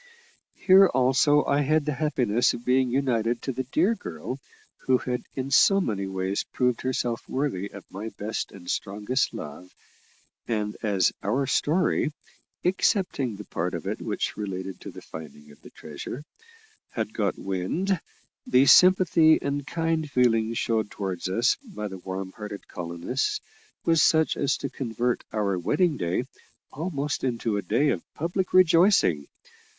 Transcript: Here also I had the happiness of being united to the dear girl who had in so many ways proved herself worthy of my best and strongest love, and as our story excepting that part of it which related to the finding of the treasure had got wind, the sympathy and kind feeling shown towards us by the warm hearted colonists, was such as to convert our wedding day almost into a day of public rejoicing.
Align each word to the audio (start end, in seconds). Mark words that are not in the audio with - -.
Here 0.65 0.87
also 0.87 1.45
I 1.45 1.61
had 1.61 1.85
the 1.85 1.93
happiness 1.93 2.55
of 2.55 2.65
being 2.65 2.89
united 2.89 3.43
to 3.43 3.51
the 3.51 3.65
dear 3.65 3.93
girl 3.93 4.39
who 4.87 4.97
had 4.97 5.21
in 5.35 5.51
so 5.51 5.79
many 5.79 6.07
ways 6.07 6.43
proved 6.43 6.81
herself 6.81 7.29
worthy 7.29 7.69
of 7.69 7.83
my 7.91 8.09
best 8.17 8.51
and 8.51 8.67
strongest 8.67 9.31
love, 9.31 9.69
and 10.47 10.75
as 10.81 11.11
our 11.21 11.45
story 11.45 12.11
excepting 12.63 13.35
that 13.35 13.51
part 13.51 13.75
of 13.75 13.85
it 13.85 14.01
which 14.01 14.35
related 14.35 14.81
to 14.81 14.89
the 14.89 15.03
finding 15.03 15.51
of 15.51 15.61
the 15.61 15.69
treasure 15.69 16.23
had 16.89 17.13
got 17.13 17.37
wind, 17.37 18.01
the 18.47 18.65
sympathy 18.65 19.37
and 19.39 19.67
kind 19.67 20.09
feeling 20.09 20.55
shown 20.55 20.87
towards 20.87 21.29
us 21.29 21.57
by 21.75 21.87
the 21.87 21.99
warm 21.99 22.31
hearted 22.31 22.67
colonists, 22.67 23.39
was 23.85 24.01
such 24.01 24.35
as 24.35 24.57
to 24.57 24.67
convert 24.67 25.23
our 25.31 25.59
wedding 25.59 25.95
day 25.95 26.23
almost 26.71 27.23
into 27.23 27.55
a 27.55 27.61
day 27.61 27.89
of 27.89 28.01
public 28.15 28.51
rejoicing. 28.51 29.27